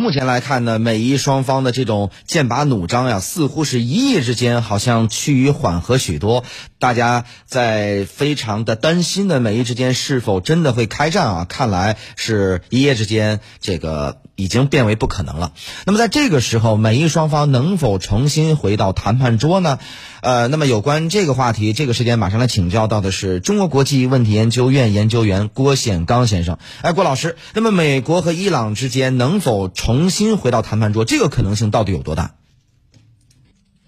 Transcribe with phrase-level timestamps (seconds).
[0.00, 6.42] 目前来看呢，美伊双方的这种剑拔弩张呀，似乎是一夜之间好像趋于缓和许多。
[6.80, 11.44] 大家在非常的担心的美伊之间是否真的会开战啊？
[11.44, 15.52] 看来是一夜之间这个已经变为不可能了。
[15.84, 19.78] 那么在这个时候，美伊双方能否重新回到谈判桌呢？
[20.22, 26.56] 呃，那么有关这个话题，这个时间马上来请教到的是中国国际问题研究院研究员郭显刚先生。
[26.80, 32.32] 哎，郭老师，那么美国和伊朗之间能否重新回到谈判桌，这个可能性到底有多大？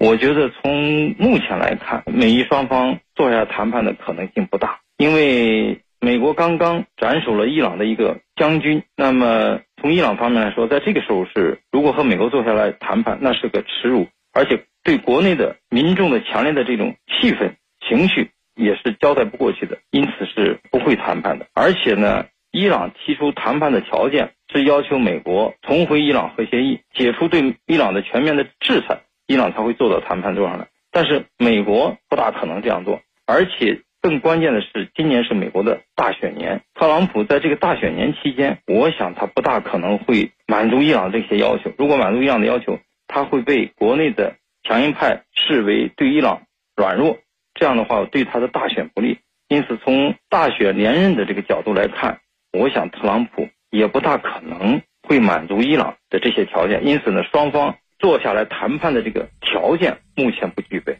[0.05, 8.83] 我觉得从目前来看，美伊双方坐下谈判的可能性不大，因为美国刚刚斩首了伊朗的一个将军。
[8.97, 17.53] 那么从伊朗方面来说，在这个时候是如果和美国坐下来谈判，那是个耻辱，而且对国内的民众的强烈的这种气氛
[17.89, 21.47] 情绪也是交代不过去的，因此是不会谈判的。
[21.55, 29.03] 而且呢，伊朗提出谈判的条件是要求美国重回伊朗核协议，解除对伊朗的全面的制裁。
[29.33, 41.73] 伊朗才会坐到谈判桌上来，但是美国不大可能这样做，而且更关键的是，今年是美国的大选年，特朗普在这个大选年期间，我想他不大可能会满足伊朗这些要求。
[41.79, 44.35] 如果满足伊朗的要求，他会被国内的
[44.65, 46.43] 强硬派视为对伊朗
[46.77, 47.17] 软弱，
[47.55, 49.19] 这样的话对他的大选不利。
[49.49, 52.21] 因此，从大选连任的这个角度来看，
[52.53, 56.87] 我想特朗普也不大可能会满足伊朗的这些条件。
[56.87, 57.77] 因此呢，双方。
[58.03, 60.99] 坐下来谈判的这个条件目前不具备。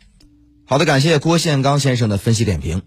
[0.65, 2.83] 好的，感谢郭宪刚先生的分析点评。